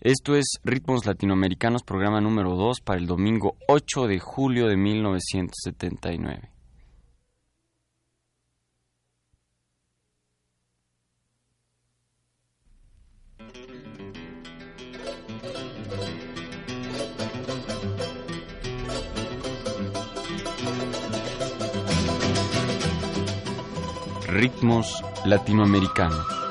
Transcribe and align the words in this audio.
Esto 0.00 0.36
es 0.36 0.60
Ritmos 0.62 1.06
Latinoamericanos, 1.06 1.82
programa 1.82 2.20
número 2.20 2.54
2 2.54 2.82
para 2.82 3.00
el 3.00 3.08
domingo 3.08 3.56
8 3.66 4.06
de 4.06 4.20
julio 4.20 4.68
de 4.68 4.76
1979. 4.76 6.52
Ritmos 24.28 25.02
Latinoamericanos. 25.24 26.47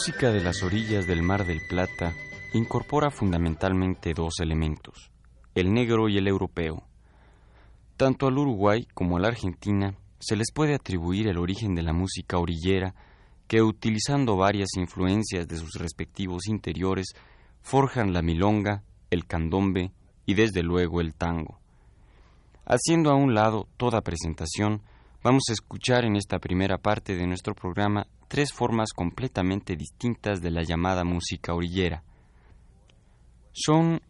Música 0.00 0.32
de 0.32 0.40
las 0.40 0.62
orillas 0.62 1.06
del 1.06 1.22
Mar 1.22 1.44
del 1.44 1.60
Plata 1.68 2.14
incorpora 2.54 3.10
fundamentalmente 3.10 4.14
dos 4.14 4.40
elementos, 4.40 5.10
el 5.54 5.74
negro 5.74 6.08
y 6.08 6.16
el 6.16 6.26
europeo. 6.26 6.84
Tanto 7.98 8.26
al 8.26 8.38
Uruguay 8.38 8.88
como 8.94 9.18
a 9.18 9.20
la 9.20 9.28
Argentina 9.28 9.94
se 10.18 10.36
les 10.36 10.52
puede 10.54 10.74
atribuir 10.74 11.28
el 11.28 11.36
origen 11.36 11.74
de 11.74 11.82
la 11.82 11.92
música 11.92 12.38
orillera 12.38 12.94
que, 13.46 13.60
utilizando 13.60 14.38
varias 14.38 14.70
influencias 14.78 15.46
de 15.46 15.58
sus 15.58 15.74
respectivos 15.74 16.46
interiores, 16.46 17.08
forjan 17.60 18.14
la 18.14 18.22
milonga, 18.22 18.82
el 19.10 19.26
candombe 19.26 19.92
y 20.24 20.32
desde 20.32 20.62
luego 20.62 21.02
el 21.02 21.14
tango. 21.14 21.60
Haciendo 22.64 23.10
a 23.10 23.16
un 23.16 23.34
lado 23.34 23.68
toda 23.76 24.00
presentación, 24.00 24.80
vamos 25.22 25.42
a 25.50 25.52
escuchar 25.52 26.04
en 26.04 26.16
esta 26.16 26.38
primera 26.38 26.78
parte 26.78 27.14
de 27.14 27.26
nuestro 27.26 27.54
programa 27.54 28.06
tres 28.28 28.52
formas 28.52 28.92
completamente 28.94 29.76
distintas 29.76 30.40
de 30.40 30.50
la 30.50 30.62
llamada 30.62 31.04
música 31.04 31.52
orillera. 31.52 32.02
Son 33.52 34.00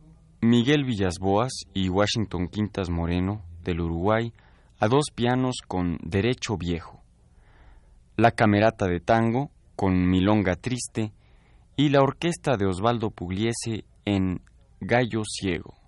Miguel 0.41 0.85
Villasboas 0.85 1.53
y 1.75 1.89
Washington 1.89 2.49
Quintas 2.49 2.91
Moreno, 2.91 3.43
del 3.63 3.81
Uruguay, 3.81 4.33
a 4.79 4.89
dos 4.89 5.07
pianos 5.15 5.57
con 5.67 5.99
Derecho 6.03 6.57
Viejo, 6.57 7.03
la 8.17 8.31
Camerata 8.31 8.87
de 8.87 9.01
Tango 9.01 9.51
con 9.77 10.09
Milonga 10.09 10.57
Triste 10.57 11.13
y 11.77 11.89
la 11.89 12.03
orquesta 12.03 12.57
de 12.57 12.67
Osvaldo 12.67 13.11
Pugliese 13.11 13.85
en 14.05 14.43
Gallo 14.81 15.23
Ciego. 15.25 15.80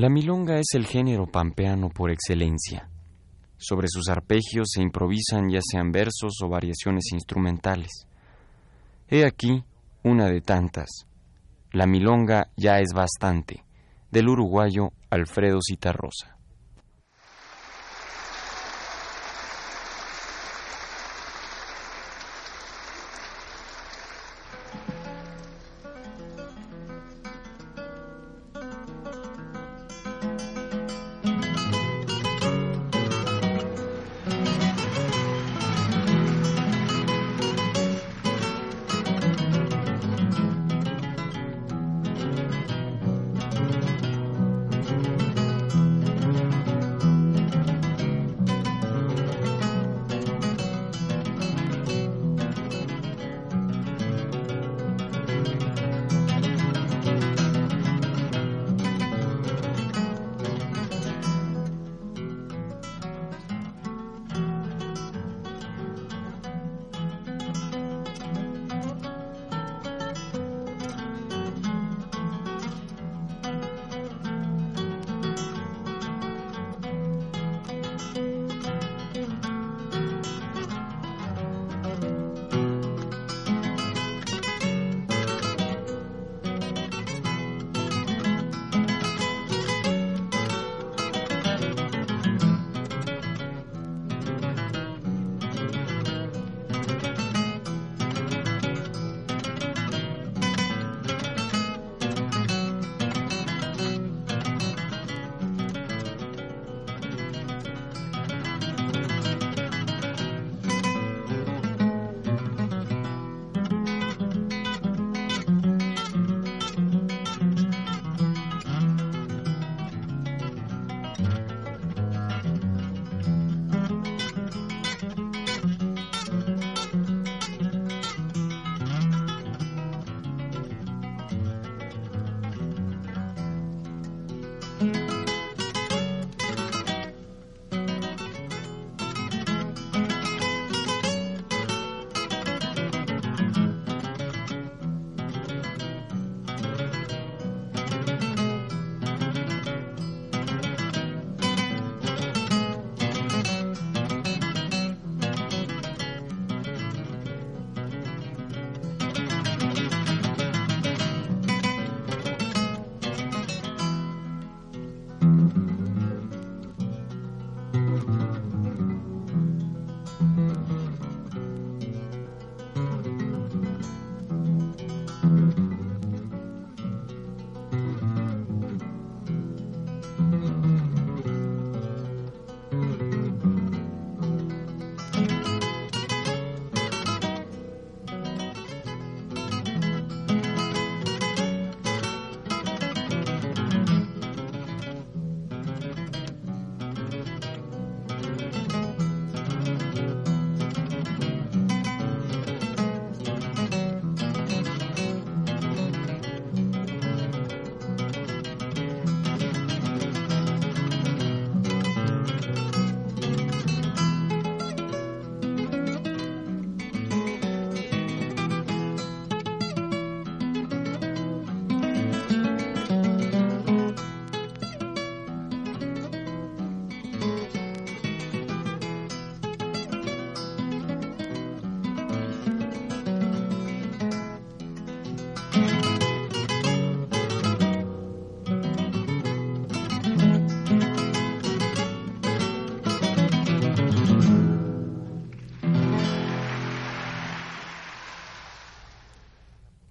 La 0.00 0.08
milonga 0.08 0.58
es 0.58 0.68
el 0.72 0.86
género 0.86 1.26
pampeano 1.26 1.90
por 1.90 2.10
excelencia. 2.10 2.88
Sobre 3.58 3.86
sus 3.86 4.08
arpegios 4.08 4.70
se 4.72 4.80
improvisan 4.80 5.50
ya 5.50 5.60
sean 5.60 5.92
versos 5.92 6.40
o 6.42 6.48
variaciones 6.48 7.12
instrumentales. 7.12 8.06
He 9.08 9.26
aquí 9.26 9.62
una 10.02 10.30
de 10.30 10.40
tantas. 10.40 10.88
La 11.72 11.86
milonga 11.86 12.48
ya 12.56 12.78
es 12.78 12.94
bastante, 12.94 13.62
del 14.10 14.30
uruguayo 14.30 14.94
Alfredo 15.10 15.58
Citarrosa. 15.60 16.39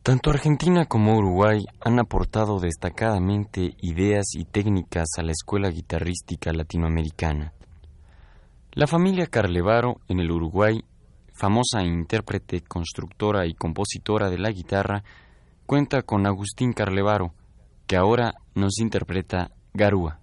Tanto 0.10 0.32
Argentina 0.32 0.88
como 0.88 1.16
Uruguay 1.16 1.68
han 1.82 2.00
aportado 2.00 2.60
destacadamente 2.60 3.76
ideas 3.80 4.34
y 4.34 4.44
técnicas 4.44 5.06
a 5.20 5.22
la 5.22 5.34
escuela 5.34 5.70
guitarrística 5.70 6.52
latinoamericana. 6.52 7.54
La 8.72 8.88
familia 8.88 9.28
Carlevaro 9.28 10.02
en 10.08 10.20
el 10.20 10.32
Uruguay, 10.32 10.84
famosa 11.32 11.84
intérprete, 11.84 12.62
constructora 12.62 13.46
y 13.46 13.54
compositora 13.54 14.32
de 14.32 14.40
la 14.40 14.50
guitarra, 14.50 15.04
cuenta 15.68 16.02
con 16.02 16.26
Agustín 16.26 16.74
Carlevaro, 16.74 17.36
que 17.86 17.96
ahora 17.96 18.34
nos 18.56 18.80
interpreta 18.80 19.52
Garúa. 19.76 20.22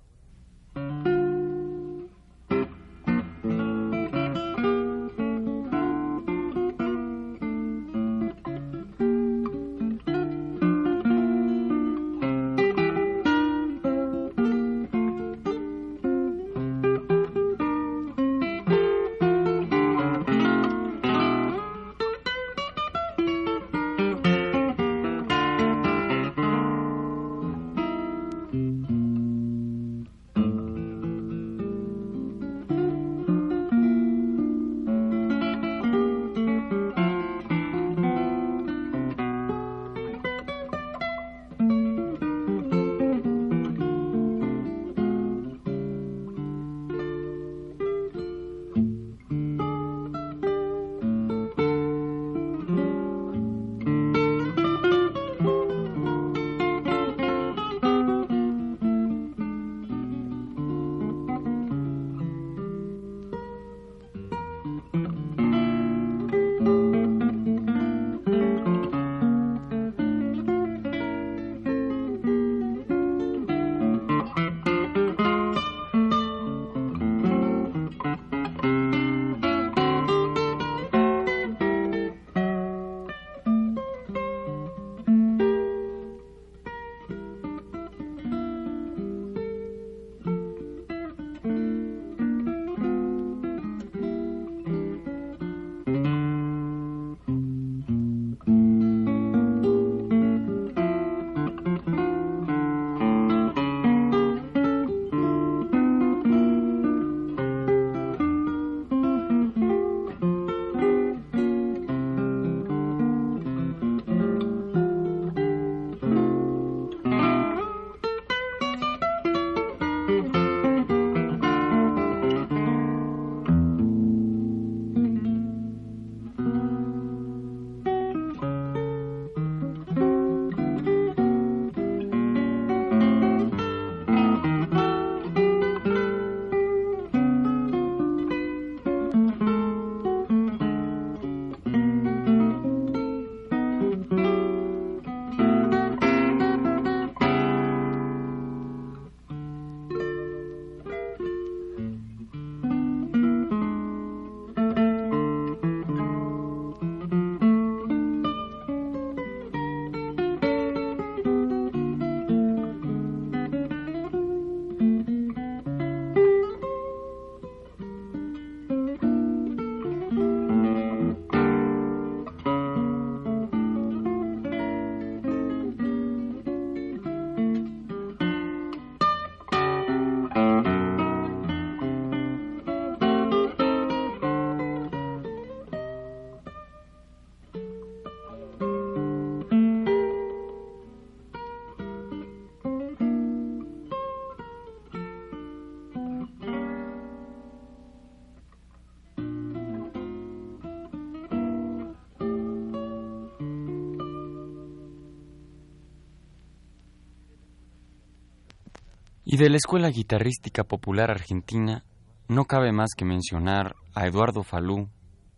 De 209.37 209.51
la 209.51 209.59
Escuela 209.59 209.91
Guitarrística 209.91 210.65
Popular 210.65 211.11
Argentina 211.11 211.85
no 212.27 212.47
cabe 212.47 212.73
más 212.73 212.95
que 212.97 213.05
mencionar 213.05 213.77
a 213.95 214.07
Eduardo 214.07 214.43
Falú 214.43 214.89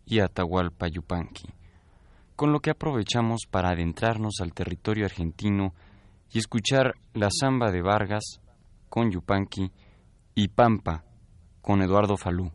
y 0.05 0.19
a 0.19 0.25
Atahualpa 0.27 0.87
Yupanqui, 0.87 1.49
con 2.37 2.53
lo 2.53 2.61
que 2.61 2.69
aprovechamos 2.69 3.41
para 3.51 3.71
adentrarnos 3.71 4.35
al 4.41 4.53
territorio 4.53 5.03
argentino 5.03 5.73
y 6.31 6.39
escuchar 6.39 6.93
la 7.13 7.27
samba 7.29 7.71
de 7.71 7.81
Vargas 7.81 8.39
con 8.87 9.11
Yupanqui 9.11 9.69
y 10.33 10.47
Pampa 10.47 11.03
con 11.61 11.81
Eduardo 11.81 12.15
Falú. 12.15 12.53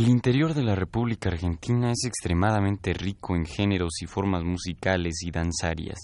El 0.00 0.08
interior 0.08 0.54
de 0.54 0.62
la 0.62 0.74
República 0.74 1.28
Argentina 1.28 1.90
es 1.90 2.06
extremadamente 2.06 2.94
rico 2.94 3.36
en 3.36 3.44
géneros 3.44 4.00
y 4.00 4.06
formas 4.06 4.42
musicales 4.44 5.22
y 5.22 5.30
danzarias. 5.30 5.98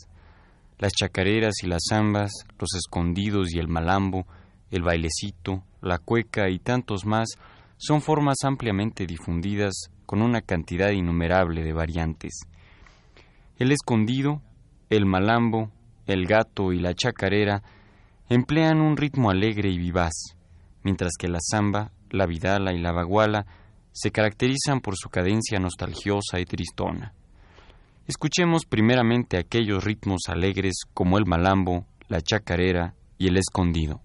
Las 0.79 0.93
chacareras 0.93 1.55
y 1.63 1.67
las 1.67 1.81
zambas, 1.89 2.31
los 2.59 2.75
escondidos 2.75 3.55
y 3.55 3.59
el 3.59 3.69
malambo, 3.69 4.27
el 4.71 4.83
bailecito, 4.83 5.65
la 5.81 5.97
cueca 5.97 6.51
y 6.51 6.59
tantos 6.59 7.07
más 7.07 7.39
son 7.79 8.03
formas 8.03 8.37
ampliamente 8.45 9.07
difundidas 9.07 9.89
con 10.05 10.21
una 10.21 10.43
cantidad 10.43 10.91
innumerable 10.91 11.63
de 11.63 11.73
variantes. 11.73 12.41
El 13.57 13.73
escondido, 13.73 14.43
el 14.91 15.07
malambo, 15.07 15.71
el 16.05 16.27
gato 16.27 16.75
y 16.75 16.81
la 16.81 16.93
chacarera 16.93 17.63
emplean 18.29 18.83
un 18.83 18.99
ritmo 18.99 19.31
alegre 19.31 19.71
y 19.71 19.79
vivaz, 19.79 20.37
mientras 20.83 21.13
que 21.19 21.29
la 21.29 21.39
zamba, 21.41 21.93
la 22.11 22.27
vidala 22.27 22.75
y 22.75 22.79
la 22.79 22.93
baguala 22.93 23.47
se 23.97 24.11
caracterizan 24.11 24.81
por 24.81 24.95
su 24.95 25.09
cadencia 25.09 25.59
nostalgiosa 25.59 26.39
y 26.39 26.45
tristona. 26.45 27.15
Escuchemos 28.07 28.67
primeramente 28.67 29.39
aquellos 29.39 29.83
ritmos 29.83 30.29
alegres 30.29 30.83
como 30.93 31.17
el 31.17 31.25
malambo, 31.25 31.87
la 32.09 32.21
chacarera 32.21 32.95
y 33.17 33.29
el 33.29 33.39
escondido. 33.39 34.03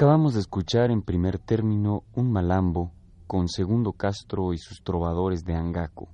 Acabamos 0.00 0.32
de 0.32 0.40
escuchar 0.40 0.90
en 0.90 1.02
primer 1.02 1.38
término 1.38 2.04
un 2.14 2.32
malambo 2.32 2.90
con 3.26 3.48
Segundo 3.48 3.92
Castro 3.92 4.54
y 4.54 4.56
sus 4.56 4.82
trovadores 4.82 5.44
de 5.44 5.52
Angaco. 5.52 6.08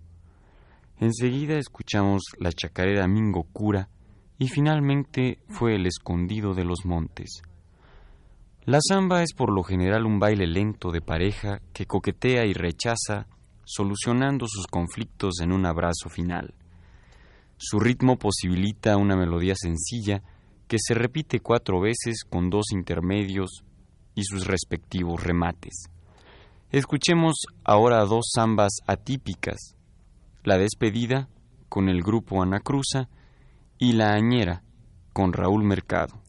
Enseguida 0.98 1.56
escuchamos 1.56 2.22
la 2.40 2.50
chacarera 2.50 3.06
Mingo 3.06 3.44
Cura 3.44 3.88
y 4.38 4.48
finalmente 4.48 5.38
fue 5.46 5.76
el 5.76 5.86
escondido 5.86 6.52
de 6.52 6.64
los 6.64 6.84
montes. 6.84 7.42
La 8.64 8.80
samba 8.80 9.22
es 9.22 9.32
por 9.34 9.54
lo 9.54 9.62
general 9.62 10.04
un 10.04 10.18
baile 10.18 10.48
lento 10.48 10.90
de 10.90 11.00
pareja 11.00 11.60
que 11.72 11.86
coquetea 11.86 12.44
y 12.44 12.54
rechaza, 12.54 13.28
solucionando 13.64 14.46
sus 14.48 14.66
conflictos 14.66 15.38
en 15.40 15.52
un 15.52 15.64
abrazo 15.64 16.08
final. 16.08 16.54
Su 17.56 17.78
ritmo 17.78 18.18
posibilita 18.18 18.96
una 18.96 19.14
melodía 19.14 19.54
sencilla 19.54 20.24
que 20.66 20.78
se 20.80 20.94
repite 20.94 21.38
cuatro 21.38 21.80
veces 21.80 22.24
con 22.28 22.50
dos 22.50 22.72
intermedios 22.72 23.62
y 24.16 24.24
sus 24.24 24.48
respectivos 24.48 25.22
remates. 25.22 25.84
Escuchemos 26.72 27.36
ahora 27.62 28.04
dos 28.06 28.30
zambas 28.34 28.72
atípicas, 28.88 29.76
la 30.42 30.58
despedida 30.58 31.28
con 31.68 31.88
el 31.88 32.02
grupo 32.02 32.42
Anacruza 32.42 33.08
y 33.78 33.92
la 33.92 34.14
añera 34.14 34.64
con 35.12 35.32
Raúl 35.32 35.62
Mercado. 35.62 36.25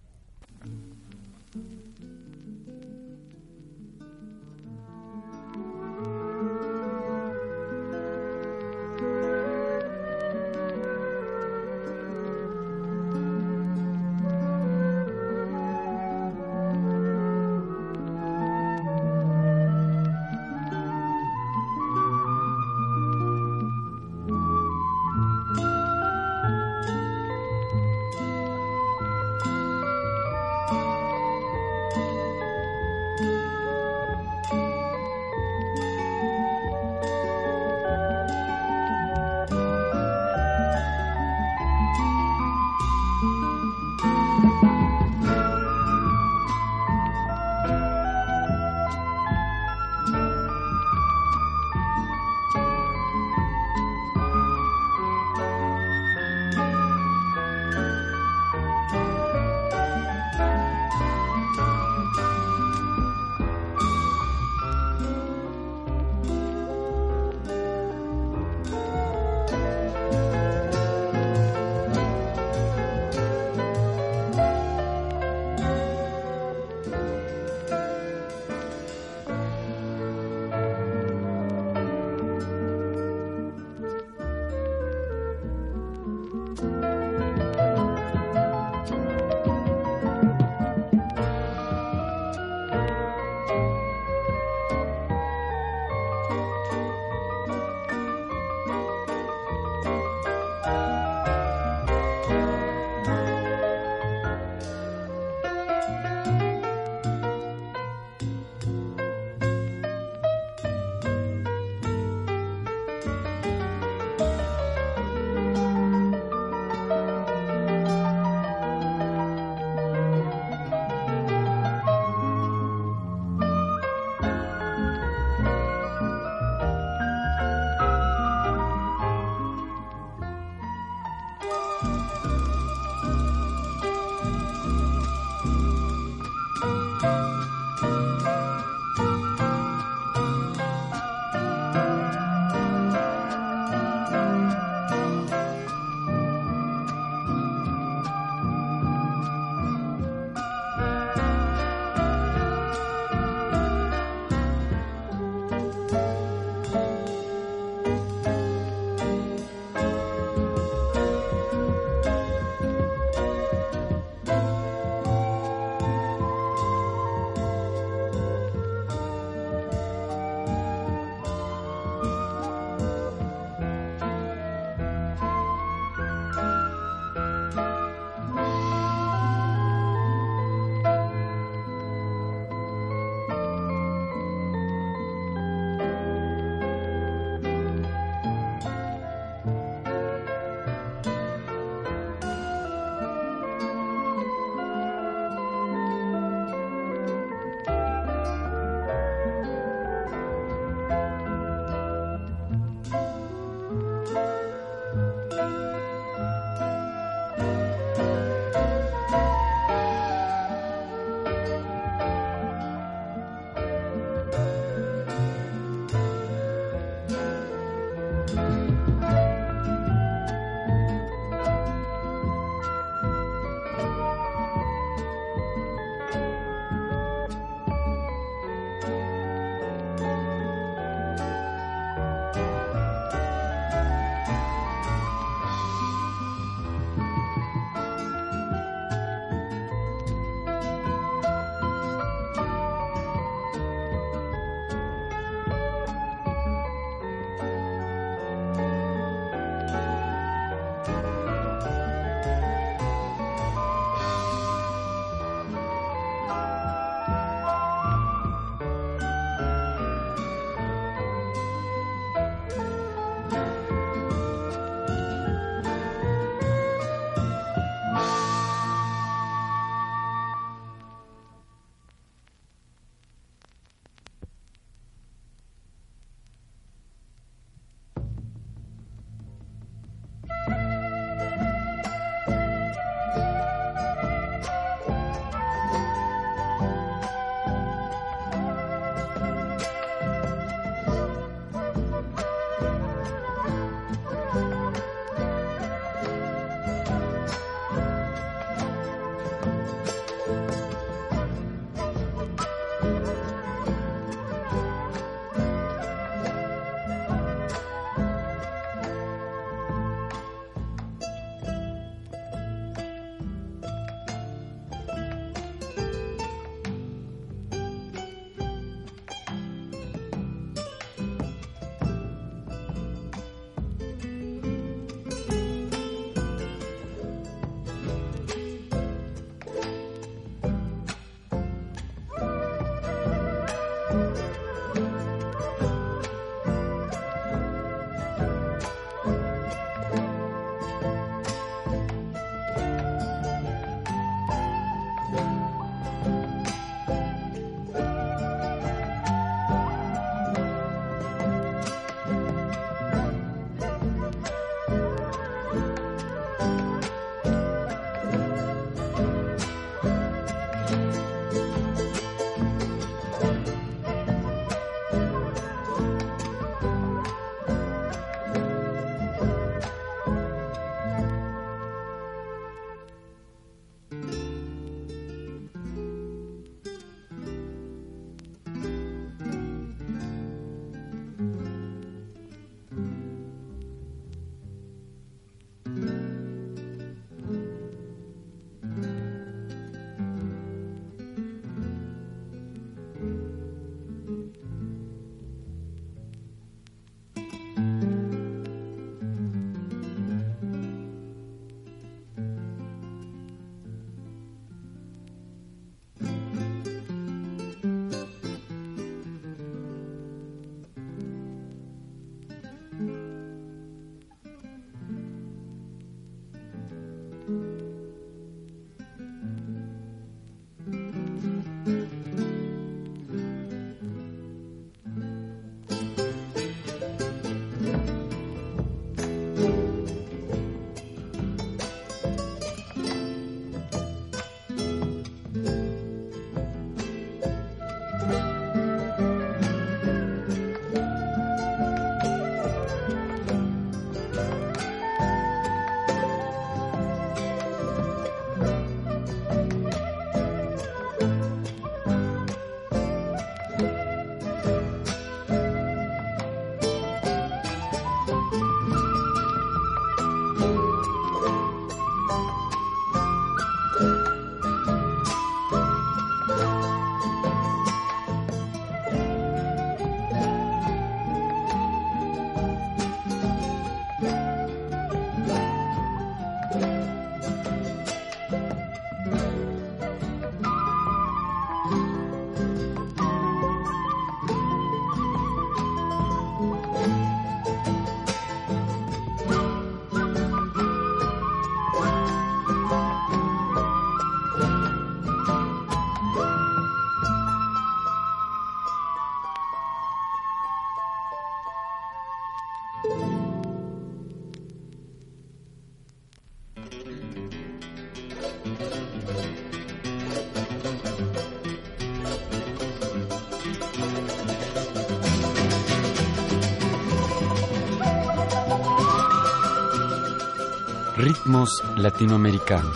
Ritmos 520.98 521.64
latinoamericanos. 521.76 522.76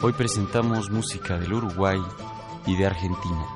Hoy 0.00 0.12
presentamos 0.12 0.90
música 0.92 1.38
del 1.38 1.54
Uruguay 1.54 1.98
y 2.66 2.76
de 2.76 2.86
Argentina. 2.86 3.46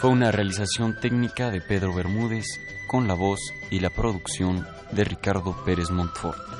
Fue 0.00 0.08
una 0.08 0.32
realización 0.32 0.98
técnica 0.98 1.50
de 1.50 1.60
Pedro 1.60 1.92
Bermúdez 1.92 2.46
con 2.86 3.06
la 3.06 3.12
voz 3.12 3.52
y 3.70 3.80
la 3.80 3.90
producción 3.90 4.66
de 4.92 5.04
Ricardo 5.04 5.54
Pérez 5.64 5.90
Montfort. 5.90 6.51